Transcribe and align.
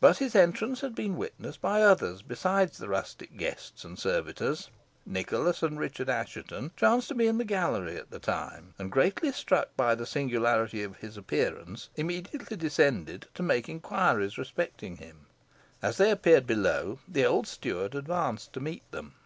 But 0.00 0.16
his 0.16 0.34
entrance 0.34 0.80
had 0.80 0.94
been 0.94 1.18
witnessed 1.18 1.60
by 1.60 1.82
others 1.82 2.22
besides 2.22 2.78
the 2.78 2.88
rustic 2.88 3.36
guests 3.36 3.84
and 3.84 3.98
servitors. 3.98 4.70
Nicholas 5.04 5.62
and 5.62 5.78
Richard 5.78 6.08
Assheton 6.08 6.70
chanced 6.74 7.08
to 7.08 7.14
be 7.14 7.26
in 7.26 7.36
the 7.36 7.44
gallery 7.44 7.98
at 7.98 8.10
the 8.10 8.18
time, 8.18 8.72
and, 8.78 8.90
greatly 8.90 9.30
struck 9.30 9.76
by 9.76 9.94
the 9.94 10.06
singularity 10.06 10.82
of 10.82 10.96
his 10.96 11.18
appearance, 11.18 11.90
immediately 11.96 12.56
descended 12.56 13.26
to 13.34 13.42
make 13.42 13.68
inquiries 13.68 14.38
respecting 14.38 14.96
him. 14.96 15.26
As 15.82 15.98
they 15.98 16.10
appeared 16.10 16.46
below, 16.46 17.00
the 17.06 17.26
old 17.26 17.46
steward 17.46 17.94
advanced 17.94 18.54
to 18.54 18.60
meet 18.60 18.90
them. 18.90 19.16